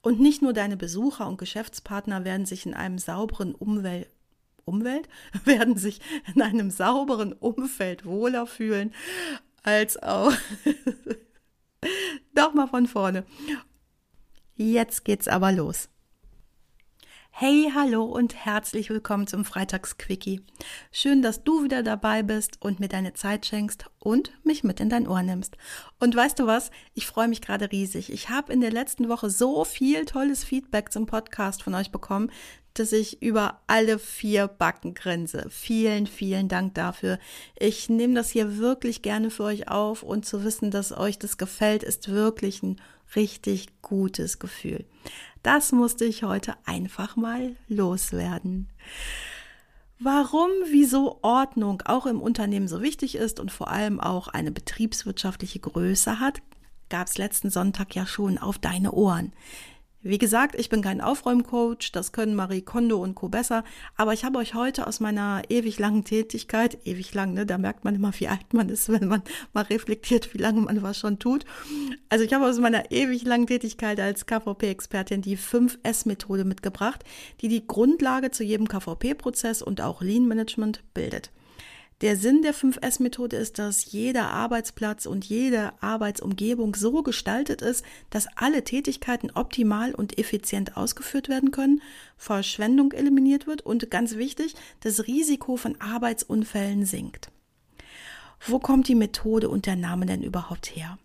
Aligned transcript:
und 0.00 0.20
nicht 0.20 0.42
nur 0.42 0.52
deine 0.52 0.76
Besucher 0.76 1.28
und 1.28 1.38
Geschäftspartner 1.38 2.24
werden 2.24 2.46
sich 2.46 2.66
in 2.66 2.74
einem 2.74 2.98
sauberen 2.98 3.54
Umwelt 3.54 4.08
Umwelt 4.64 5.08
werden 5.44 5.76
sich 5.76 6.00
in 6.34 6.42
einem 6.42 6.70
sauberen 6.70 7.32
Umfeld 7.32 8.04
wohler 8.04 8.46
fühlen, 8.46 8.94
als 9.62 10.00
auch 10.02 10.32
doch 12.34 12.54
mal 12.54 12.68
von 12.68 12.86
vorne. 12.86 13.24
Jetzt 14.54 15.04
geht's 15.04 15.28
aber 15.28 15.52
los. 15.52 15.88
Hey, 17.34 17.72
hallo 17.74 18.04
und 18.04 18.34
herzlich 18.44 18.90
willkommen 18.90 19.26
zum 19.26 19.46
Freitagsquickie. 19.46 20.42
Schön, 20.92 21.22
dass 21.22 21.42
du 21.42 21.64
wieder 21.64 21.82
dabei 21.82 22.22
bist 22.22 22.58
und 22.60 22.78
mir 22.78 22.88
deine 22.88 23.14
Zeit 23.14 23.46
schenkst 23.46 23.86
und 23.98 24.30
mich 24.44 24.62
mit 24.64 24.80
in 24.80 24.90
dein 24.90 25.08
Ohr 25.08 25.22
nimmst. 25.22 25.56
Und 25.98 26.14
weißt 26.14 26.38
du 26.38 26.46
was? 26.46 26.70
Ich 26.92 27.06
freue 27.06 27.28
mich 27.28 27.40
gerade 27.40 27.72
riesig. 27.72 28.12
Ich 28.12 28.28
habe 28.28 28.52
in 28.52 28.60
der 28.60 28.70
letzten 28.70 29.08
Woche 29.08 29.30
so 29.30 29.64
viel 29.64 30.04
tolles 30.04 30.44
Feedback 30.44 30.92
zum 30.92 31.06
Podcast 31.06 31.62
von 31.62 31.74
euch 31.74 31.90
bekommen, 31.90 32.30
dass 32.74 32.92
ich 32.92 33.22
über 33.22 33.60
alle 33.66 33.98
vier 33.98 34.48
Backen 34.48 34.94
grinse. 34.94 35.46
Vielen, 35.50 36.06
vielen 36.06 36.48
Dank 36.48 36.74
dafür. 36.74 37.18
Ich 37.58 37.88
nehme 37.88 38.14
das 38.14 38.30
hier 38.30 38.58
wirklich 38.58 39.02
gerne 39.02 39.30
für 39.30 39.44
euch 39.44 39.68
auf 39.68 40.02
und 40.02 40.24
zu 40.24 40.44
wissen, 40.44 40.70
dass 40.70 40.96
euch 40.96 41.18
das 41.18 41.38
gefällt, 41.38 41.82
ist 41.82 42.08
wirklich 42.08 42.62
ein 42.62 42.80
richtig 43.14 43.68
gutes 43.82 44.38
Gefühl. 44.38 44.84
Das 45.42 45.72
musste 45.72 46.04
ich 46.04 46.22
heute 46.22 46.54
einfach 46.64 47.16
mal 47.16 47.56
loswerden. 47.68 48.68
Warum, 49.98 50.50
wieso 50.70 51.20
Ordnung 51.22 51.82
auch 51.82 52.06
im 52.06 52.20
Unternehmen 52.20 52.66
so 52.66 52.82
wichtig 52.82 53.14
ist 53.14 53.38
und 53.38 53.52
vor 53.52 53.68
allem 53.68 54.00
auch 54.00 54.28
eine 54.28 54.50
betriebswirtschaftliche 54.50 55.60
Größe 55.60 56.18
hat, 56.18 56.40
gab 56.88 57.06
es 57.06 57.18
letzten 57.18 57.50
Sonntag 57.50 57.94
ja 57.94 58.04
schon 58.04 58.36
auf 58.36 58.58
deine 58.58 58.92
Ohren. 58.92 59.32
Wie 60.04 60.18
gesagt, 60.18 60.58
ich 60.58 60.68
bin 60.68 60.82
kein 60.82 61.00
Aufräumcoach, 61.00 61.92
das 61.92 62.10
können 62.10 62.34
Marie 62.34 62.62
Kondo 62.62 63.00
und 63.00 63.14
Co. 63.14 63.28
besser, 63.28 63.62
aber 63.96 64.12
ich 64.12 64.24
habe 64.24 64.38
euch 64.38 64.52
heute 64.54 64.88
aus 64.88 64.98
meiner 64.98 65.42
ewig 65.48 65.78
langen 65.78 66.02
Tätigkeit, 66.02 66.76
ewig 66.84 67.14
lang, 67.14 67.34
ne, 67.34 67.46
da 67.46 67.56
merkt 67.56 67.84
man 67.84 67.94
immer, 67.94 68.12
wie 68.18 68.26
alt 68.26 68.52
man 68.52 68.68
ist, 68.68 68.88
wenn 68.92 69.06
man 69.06 69.22
mal 69.52 69.62
reflektiert, 69.62 70.34
wie 70.34 70.38
lange 70.38 70.60
man 70.60 70.82
was 70.82 70.98
schon 70.98 71.20
tut. 71.20 71.44
Also 72.08 72.24
ich 72.24 72.34
habe 72.34 72.46
aus 72.46 72.58
meiner 72.58 72.90
ewig 72.90 73.22
langen 73.22 73.46
Tätigkeit 73.46 74.00
als 74.00 74.26
KVP-Expertin 74.26 75.22
die 75.22 75.38
5S-Methode 75.38 76.44
mitgebracht, 76.44 77.04
die 77.40 77.48
die 77.48 77.64
Grundlage 77.64 78.32
zu 78.32 78.42
jedem 78.42 78.66
KVP-Prozess 78.66 79.62
und 79.62 79.80
auch 79.80 80.02
Lean-Management 80.02 80.82
bildet. 80.94 81.30
Der 82.02 82.16
Sinn 82.16 82.42
der 82.42 82.52
5S-Methode 82.52 83.36
ist, 83.36 83.60
dass 83.60 83.92
jeder 83.92 84.30
Arbeitsplatz 84.30 85.06
und 85.06 85.24
jede 85.24 85.72
Arbeitsumgebung 85.80 86.74
so 86.74 87.04
gestaltet 87.04 87.62
ist, 87.62 87.84
dass 88.10 88.26
alle 88.34 88.64
Tätigkeiten 88.64 89.30
optimal 89.30 89.94
und 89.94 90.18
effizient 90.18 90.76
ausgeführt 90.76 91.28
werden 91.28 91.52
können, 91.52 91.80
Verschwendung 92.16 92.90
eliminiert 92.90 93.46
wird 93.46 93.62
und 93.62 93.88
ganz 93.88 94.16
wichtig, 94.16 94.56
das 94.80 95.06
Risiko 95.06 95.56
von 95.56 95.80
Arbeitsunfällen 95.80 96.84
sinkt. 96.84 97.30
Wo 98.44 98.58
kommt 98.58 98.88
die 98.88 98.96
Methode 98.96 99.48
und 99.48 99.66
der 99.66 99.76
Name 99.76 100.04
denn 100.04 100.24
überhaupt 100.24 100.74
her? 100.74 100.98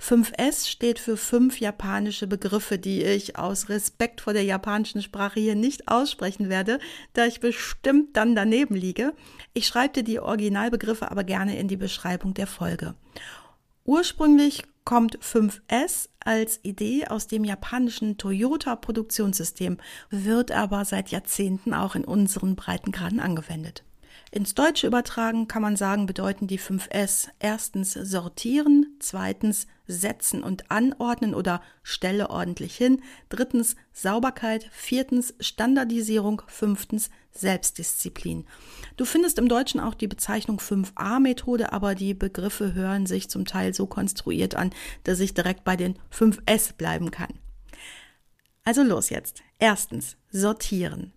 5S 0.00 0.68
steht 0.68 0.98
für 0.98 1.16
fünf 1.16 1.60
japanische 1.60 2.26
Begriffe, 2.26 2.78
die 2.78 3.02
ich 3.02 3.38
aus 3.38 3.68
Respekt 3.68 4.20
vor 4.20 4.32
der 4.32 4.44
japanischen 4.44 5.02
Sprache 5.02 5.40
hier 5.40 5.54
nicht 5.54 5.88
aussprechen 5.88 6.48
werde, 6.48 6.78
da 7.12 7.26
ich 7.26 7.40
bestimmt 7.40 8.16
dann 8.16 8.34
daneben 8.34 8.74
liege. 8.74 9.12
Ich 9.54 9.66
schreibe 9.66 9.94
dir 9.94 10.04
die 10.04 10.20
Originalbegriffe 10.20 11.10
aber 11.10 11.24
gerne 11.24 11.58
in 11.58 11.68
die 11.68 11.76
Beschreibung 11.76 12.34
der 12.34 12.46
Folge. 12.46 12.94
Ursprünglich 13.84 14.62
kommt 14.84 15.18
5S 15.18 16.08
als 16.20 16.60
Idee 16.62 17.06
aus 17.06 17.26
dem 17.26 17.44
japanischen 17.44 18.18
Toyota-Produktionssystem, 18.18 19.78
wird 20.10 20.52
aber 20.52 20.84
seit 20.84 21.10
Jahrzehnten 21.10 21.74
auch 21.74 21.94
in 21.94 22.04
unseren 22.04 22.56
Breitengraden 22.56 23.20
angewendet. 23.20 23.84
Ins 24.30 24.54
Deutsche 24.54 24.86
übertragen 24.86 25.48
kann 25.48 25.62
man 25.62 25.76
sagen, 25.76 26.06
bedeuten 26.06 26.46
die 26.46 26.58
5S 26.58 27.28
erstens 27.40 27.94
sortieren, 27.94 28.96
zweitens 29.00 29.66
setzen 29.86 30.44
und 30.44 30.70
anordnen 30.70 31.34
oder 31.34 31.60
stelle 31.82 32.30
ordentlich 32.30 32.76
hin, 32.76 33.02
drittens 33.28 33.76
Sauberkeit, 33.92 34.68
viertens 34.72 35.34
Standardisierung, 35.40 36.42
fünftens 36.46 37.10
Selbstdisziplin. 37.32 38.46
Du 38.96 39.04
findest 39.04 39.38
im 39.38 39.48
Deutschen 39.48 39.80
auch 39.80 39.94
die 39.94 40.08
Bezeichnung 40.08 40.58
5a-Methode, 40.58 41.72
aber 41.72 41.94
die 41.94 42.14
Begriffe 42.14 42.74
hören 42.74 43.06
sich 43.06 43.28
zum 43.28 43.44
Teil 43.44 43.74
so 43.74 43.86
konstruiert 43.86 44.54
an, 44.54 44.70
dass 45.04 45.20
ich 45.20 45.34
direkt 45.34 45.64
bei 45.64 45.76
den 45.76 45.98
5S 46.12 46.74
bleiben 46.74 47.10
kann. 47.10 47.34
Also 48.64 48.82
los 48.82 49.10
jetzt. 49.10 49.42
Erstens, 49.58 50.16
sortieren. 50.30 51.12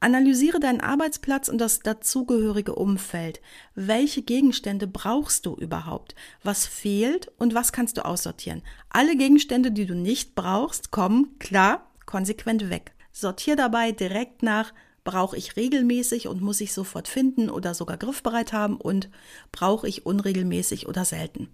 Analysiere 0.00 0.60
deinen 0.60 0.82
Arbeitsplatz 0.82 1.48
und 1.48 1.58
das 1.58 1.80
dazugehörige 1.80 2.74
Umfeld. 2.74 3.40
Welche 3.74 4.22
Gegenstände 4.22 4.86
brauchst 4.86 5.46
du 5.46 5.54
überhaupt? 5.54 6.14
Was 6.42 6.66
fehlt 6.66 7.32
und 7.38 7.54
was 7.54 7.72
kannst 7.72 7.96
du 7.96 8.04
aussortieren? 8.04 8.62
Alle 8.90 9.16
Gegenstände, 9.16 9.72
die 9.72 9.86
du 9.86 9.94
nicht 9.94 10.34
brauchst, 10.34 10.90
kommen 10.90 11.38
klar 11.38 11.90
konsequent 12.04 12.68
weg. 12.68 12.92
Sortier 13.10 13.56
dabei 13.56 13.92
direkt 13.92 14.42
nach, 14.42 14.74
brauche 15.06 15.36
ich 15.36 15.56
regelmäßig 15.56 16.28
und 16.28 16.42
muss 16.42 16.60
ich 16.60 16.74
sofort 16.74 17.08
finden 17.08 17.48
oder 17.48 17.72
sogar 17.72 17.96
griffbereit 17.96 18.52
haben 18.52 18.76
und 18.76 19.08
brauche 19.52 19.88
ich 19.88 20.04
unregelmäßig 20.04 20.88
oder 20.88 21.06
selten. 21.06 21.48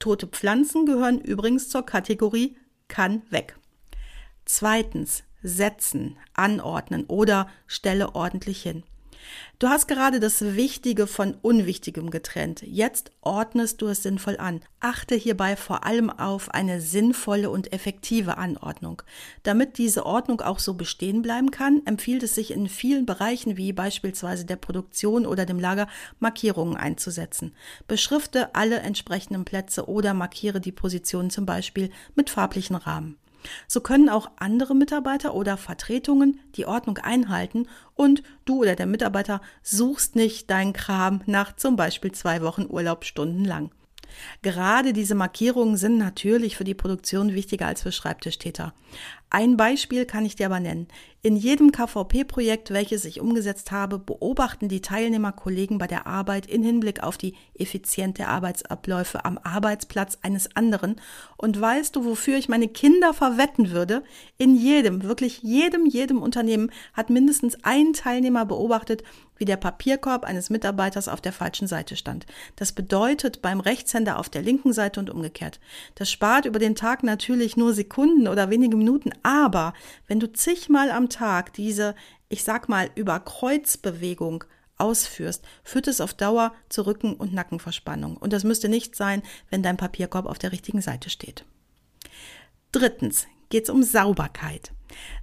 Tote 0.00 0.26
Pflanzen 0.26 0.86
gehören 0.86 1.20
übrigens 1.20 1.68
zur 1.68 1.86
Kategorie 1.86 2.56
kann 2.88 3.22
weg. 3.30 3.56
Zweitens, 4.46 5.22
setzen, 5.44 6.16
anordnen 6.32 7.04
oder 7.04 7.46
stelle 7.68 8.16
ordentlich 8.16 8.60
hin. 8.62 8.82
Du 9.58 9.68
hast 9.68 9.86
gerade 9.86 10.20
das 10.20 10.42
Wichtige 10.42 11.06
von 11.06 11.34
Unwichtigem 11.40 12.10
getrennt. 12.10 12.62
Jetzt 12.62 13.12
ordnest 13.20 13.80
du 13.80 13.86
es 13.86 14.02
sinnvoll 14.02 14.36
an. 14.36 14.60
Achte 14.80 15.14
hierbei 15.14 15.56
vor 15.56 15.84
allem 15.86 16.10
auf 16.10 16.50
eine 16.50 16.80
sinnvolle 16.80 17.50
und 17.50 17.72
effektive 17.72 18.36
Anordnung. 18.36 19.02
Damit 19.42 19.78
diese 19.78 20.04
Ordnung 20.04 20.40
auch 20.40 20.58
so 20.58 20.74
bestehen 20.74 21.22
bleiben 21.22 21.50
kann, 21.50 21.82
empfiehlt 21.86 22.22
es 22.22 22.34
sich 22.34 22.50
in 22.50 22.68
vielen 22.68 23.06
Bereichen 23.06 23.56
wie 23.56 23.72
beispielsweise 23.72 24.44
der 24.44 24.56
Produktion 24.56 25.26
oder 25.26 25.46
dem 25.46 25.60
Lager 25.60 25.88
Markierungen 26.18 26.76
einzusetzen. 26.76 27.54
Beschrifte 27.86 28.54
alle 28.54 28.80
entsprechenden 28.80 29.44
Plätze 29.44 29.88
oder 29.88 30.14
markiere 30.14 30.60
die 30.60 30.72
Positionen 30.72 31.30
zum 31.30 31.46
Beispiel 31.46 31.90
mit 32.14 32.28
farblichen 32.28 32.76
Rahmen. 32.76 33.16
So 33.66 33.80
können 33.80 34.08
auch 34.08 34.30
andere 34.36 34.74
Mitarbeiter 34.74 35.34
oder 35.34 35.56
Vertretungen 35.56 36.40
die 36.56 36.66
Ordnung 36.66 36.98
einhalten 36.98 37.68
und 37.94 38.22
du 38.44 38.60
oder 38.60 38.76
der 38.76 38.86
Mitarbeiter 38.86 39.40
suchst 39.62 40.16
nicht 40.16 40.50
deinen 40.50 40.72
Kram 40.72 41.22
nach 41.26 41.56
zum 41.56 41.76
Beispiel 41.76 42.12
zwei 42.12 42.42
Wochen 42.42 42.66
Urlaub 42.68 43.04
stundenlang. 43.04 43.70
Gerade 44.42 44.92
diese 44.92 45.14
Markierungen 45.14 45.76
sind 45.76 45.98
natürlich 45.98 46.56
für 46.56 46.64
die 46.64 46.74
Produktion 46.74 47.34
wichtiger 47.34 47.66
als 47.66 47.82
für 47.82 47.92
Schreibtischtäter. 47.92 48.74
Ein 49.30 49.56
Beispiel 49.56 50.04
kann 50.04 50.24
ich 50.24 50.36
dir 50.36 50.46
aber 50.46 50.60
nennen. 50.60 50.86
In 51.26 51.36
jedem 51.36 51.72
KVP-Projekt, 51.72 52.70
welches 52.70 53.06
ich 53.06 53.18
umgesetzt 53.18 53.72
habe, 53.72 53.98
beobachten 53.98 54.68
die 54.68 54.82
Teilnehmerkollegen 54.82 55.78
bei 55.78 55.86
der 55.86 56.06
Arbeit 56.06 56.44
in 56.44 56.62
Hinblick 56.62 57.02
auf 57.02 57.16
die 57.16 57.34
effiziente 57.54 58.28
Arbeitsabläufe 58.28 59.24
am 59.24 59.38
Arbeitsplatz 59.42 60.18
eines 60.20 60.54
anderen. 60.54 61.00
Und 61.38 61.58
weißt 61.58 61.96
du, 61.96 62.04
wofür 62.04 62.36
ich 62.36 62.50
meine 62.50 62.68
Kinder 62.68 63.14
verwetten 63.14 63.70
würde? 63.70 64.04
In 64.36 64.54
jedem, 64.54 65.02
wirklich 65.02 65.42
jedem, 65.42 65.86
jedem 65.86 66.20
Unternehmen 66.20 66.70
hat 66.92 67.08
mindestens 67.08 67.56
ein 67.64 67.94
Teilnehmer 67.94 68.44
beobachtet, 68.44 69.02
wie 69.36 69.46
der 69.46 69.56
Papierkorb 69.56 70.24
eines 70.24 70.50
Mitarbeiters 70.50 71.08
auf 71.08 71.20
der 71.20 71.32
falschen 71.32 71.66
Seite 71.66 71.96
stand. 71.96 72.26
Das 72.56 72.72
bedeutet 72.72 73.42
beim 73.42 73.60
Rechtshänder 73.60 74.18
auf 74.18 74.28
der 74.28 74.42
linken 74.42 74.72
Seite 74.72 75.00
und 75.00 75.10
umgekehrt. 75.10 75.58
Das 75.94 76.10
spart 76.10 76.44
über 76.44 76.58
den 76.58 76.76
Tag 76.76 77.02
natürlich 77.02 77.56
nur 77.56 77.72
Sekunden 77.72 78.28
oder 78.28 78.50
wenige 78.50 78.76
Minuten, 78.76 79.10
aber 79.22 79.74
wenn 80.06 80.20
du 80.20 80.32
zigmal 80.32 80.90
am 80.90 81.08
Tag 81.08 81.52
diese, 81.52 81.94
ich 82.28 82.44
sag 82.44 82.68
mal, 82.68 82.90
Überkreuzbewegung 82.94 84.44
ausführst, 84.76 85.44
führt 85.62 85.86
es 85.86 86.00
auf 86.00 86.14
Dauer 86.14 86.52
zu 86.68 86.82
Rücken- 86.82 87.14
und 87.14 87.32
Nackenverspannung. 87.32 88.16
Und 88.16 88.32
das 88.32 88.44
müsste 88.44 88.68
nicht 88.68 88.96
sein, 88.96 89.22
wenn 89.50 89.62
dein 89.62 89.76
Papierkorb 89.76 90.26
auf 90.26 90.38
der 90.38 90.52
richtigen 90.52 90.80
Seite 90.80 91.10
steht. 91.10 91.44
Drittens 92.72 93.26
geht 93.50 93.64
es 93.64 93.70
um 93.70 93.82
Sauberkeit. 93.82 94.72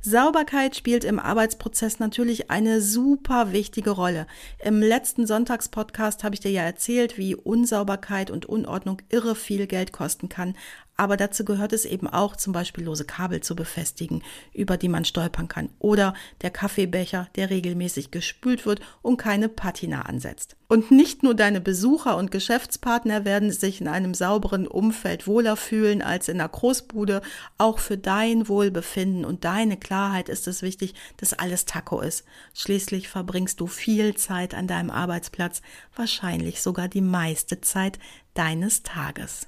Sauberkeit 0.02 0.76
spielt 0.76 1.04
im 1.04 1.20
Arbeitsprozess 1.20 2.00
natürlich 2.00 2.50
eine 2.50 2.82
super 2.82 3.52
wichtige 3.52 3.92
Rolle. 3.92 4.28
Im 4.64 4.82
letzten 4.82 5.28
Sonntagspodcast 5.28 6.24
habe 6.24 6.36
ich 6.36 6.42
dir 6.42 6.52
ja 6.52 6.64
erzählt, 6.64 7.18
wie 7.18 7.36
Unsauberkeit 7.36 8.32
und 8.32 8.46
Unordnung 8.46 9.02
irre 9.10 9.36
viel 9.36 9.68
Geld 9.68 9.92
kosten 9.92 10.30
kann. 10.30 10.56
Aber 10.98 11.18
dazu 11.18 11.46
gehört 11.46 11.74
es 11.74 11.86
eben 11.86 12.08
auch, 12.08 12.36
zum 12.36 12.54
Beispiel 12.54 12.84
lose 12.84 13.06
Kabel 13.06 13.42
zu 13.42 13.56
befestigen, 13.56 14.22
über 14.54 14.78
die 14.78 14.90
man 14.90 15.06
stolpern 15.06 15.48
kann. 15.48 15.70
Oder 15.80 16.14
der 16.42 16.52
Kaffeebecher, 16.52 17.28
der 17.36 17.50
regelmäßig 17.50 18.12
gespült 18.12 18.66
wird 18.66 18.82
und 19.02 19.18
keine 19.18 19.50
Patina 19.50 20.04
ansetzt. 20.04 20.56
Und 20.68 20.92
nicht 20.92 21.24
nur 21.24 21.34
deine 21.34 21.60
Besucher 21.60 22.16
und 22.18 22.32
Geschäftspartner 22.32 23.26
werden 23.26 23.52
sich 23.52 23.82
in 23.82 23.88
einem 23.88 24.14
sauberen 24.14 24.68
Umfeld 24.68 25.28
wohler 25.28 25.58
fühlen 25.58 26.02
als 26.02 26.28
in 26.30 26.38
der 26.38 26.48
Großbude. 26.48 27.22
Auch 27.58 27.80
für 27.80 27.98
dein 27.98 28.48
Wohlbefinden 28.48 29.26
und 29.26 29.44
deine 29.44 29.78
Klarheit 29.78 30.30
ist 30.30 30.48
es 30.48 30.62
wichtig, 30.62 30.94
dass 31.18 31.34
alles 31.34 31.66
Taco 31.66 32.00
ist. 32.00 32.26
Schließlich 32.54 33.10
verbringst 33.10 33.60
du 33.60 33.68
viel 33.68 34.16
Zeit 34.16 34.54
an 34.54 34.68
deinem 34.68 34.92
Arbeitsplatz, 34.92 35.62
wahrscheinlich 35.96 36.62
sogar 36.62 36.88
die 36.88 37.02
meiste 37.02 37.60
Zeit 37.60 38.00
deines 38.34 38.84
Tages. 38.84 39.48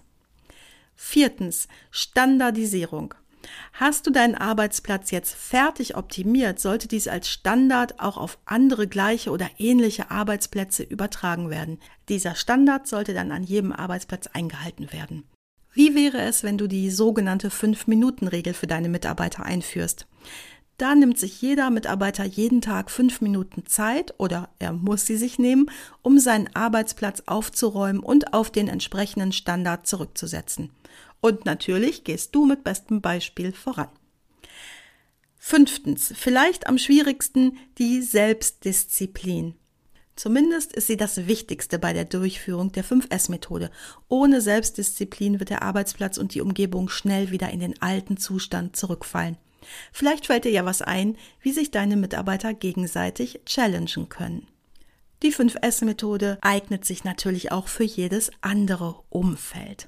Viertens, 0.95 1.67
Standardisierung. 1.91 3.13
Hast 3.73 4.07
du 4.07 4.11
deinen 4.11 4.35
Arbeitsplatz 4.35 5.11
jetzt 5.11 5.35
fertig 5.35 5.97
optimiert, 5.97 6.59
sollte 6.59 6.87
dies 6.87 7.07
als 7.07 7.29
Standard 7.29 7.99
auch 7.99 8.17
auf 8.17 8.37
andere 8.45 8.87
gleiche 8.87 9.31
oder 9.31 9.49
ähnliche 9.57 10.11
Arbeitsplätze 10.11 10.83
übertragen 10.83 11.49
werden. 11.49 11.79
Dieser 12.09 12.35
Standard 12.35 12.87
sollte 12.87 13.13
dann 13.13 13.31
an 13.31 13.43
jedem 13.43 13.71
Arbeitsplatz 13.71 14.27
eingehalten 14.27 14.93
werden. 14.93 15.23
Wie 15.73 15.95
wäre 15.95 16.21
es, 16.21 16.43
wenn 16.43 16.57
du 16.57 16.67
die 16.67 16.91
sogenannte 16.91 17.49
5-Minuten-Regel 17.49 18.53
für 18.53 18.67
deine 18.67 18.89
Mitarbeiter 18.89 19.43
einführst? 19.43 20.07
Da 20.77 20.95
nimmt 20.95 21.19
sich 21.19 21.41
jeder 21.41 21.69
Mitarbeiter 21.69 22.23
jeden 22.23 22.61
Tag 22.61 22.89
fünf 22.89 23.21
Minuten 23.21 23.65
Zeit 23.67 24.13
oder 24.17 24.49
er 24.59 24.73
muss 24.73 25.05
sie 25.05 25.17
sich 25.17 25.37
nehmen, 25.37 25.69
um 26.01 26.17
seinen 26.17 26.53
Arbeitsplatz 26.55 27.23
aufzuräumen 27.27 28.01
und 28.01 28.33
auf 28.33 28.49
den 28.49 28.67
entsprechenden 28.67 29.31
Standard 29.31 29.85
zurückzusetzen. 29.85 30.71
Und 31.21 31.45
natürlich 31.45 32.03
gehst 32.03 32.33
du 32.35 32.45
mit 32.45 32.63
bestem 32.63 33.01
Beispiel 33.01 33.53
voran. 33.53 33.89
Fünftens, 35.37 36.13
vielleicht 36.15 36.67
am 36.67 36.77
schwierigsten 36.77 37.57
die 37.77 38.01
Selbstdisziplin. 38.01 39.55
Zumindest 40.15 40.73
ist 40.73 40.87
sie 40.87 40.97
das 40.97 41.27
Wichtigste 41.27 41.79
bei 41.79 41.91
der 41.91 42.05
Durchführung 42.05 42.71
der 42.71 42.85
5S-Methode. 42.85 43.71
Ohne 44.09 44.41
Selbstdisziplin 44.41 45.39
wird 45.39 45.49
der 45.49 45.63
Arbeitsplatz 45.63 46.17
und 46.17 46.33
die 46.33 46.41
Umgebung 46.41 46.87
schnell 46.87 47.31
wieder 47.31 47.49
in 47.49 47.59
den 47.59 47.81
alten 47.81 48.17
Zustand 48.17 48.75
zurückfallen. 48.75 49.37
Vielleicht 49.91 50.27
fällt 50.27 50.45
dir 50.45 50.51
ja 50.51 50.65
was 50.65 50.81
ein, 50.81 51.17
wie 51.41 51.51
sich 51.51 51.71
deine 51.71 51.95
Mitarbeiter 51.95 52.53
gegenseitig 52.53 53.41
challengen 53.45 54.09
können. 54.09 54.47
Die 55.23 55.33
5S-Methode 55.33 56.37
eignet 56.41 56.83
sich 56.83 57.05
natürlich 57.05 57.51
auch 57.51 57.69
für 57.69 57.85
jedes 57.85 58.29
andere 58.41 58.95
Umfeld. 59.09 59.87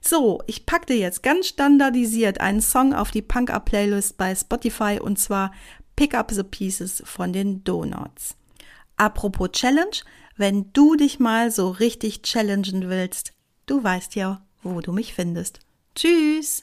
So, 0.00 0.40
ich 0.46 0.64
packte 0.64 0.94
jetzt 0.94 1.24
ganz 1.24 1.48
standardisiert 1.48 2.40
einen 2.40 2.60
Song 2.60 2.94
auf 2.94 3.10
die 3.10 3.22
Punk-Up-Playlist 3.22 4.16
bei 4.16 4.34
Spotify 4.34 5.00
und 5.02 5.18
zwar 5.18 5.52
Pick 5.96 6.14
Up 6.14 6.30
the 6.30 6.44
Pieces 6.44 7.02
von 7.04 7.32
den 7.32 7.64
Donuts. 7.64 8.36
Apropos 8.96 9.50
Challenge, 9.52 9.96
wenn 10.36 10.72
du 10.72 10.94
dich 10.94 11.18
mal 11.18 11.50
so 11.50 11.70
richtig 11.70 12.22
challengen 12.22 12.88
willst, 12.88 13.32
du 13.66 13.82
weißt 13.82 14.14
ja, 14.14 14.46
wo 14.62 14.80
du 14.80 14.92
mich 14.92 15.14
findest. 15.14 15.60
Tschüss! 15.94 16.62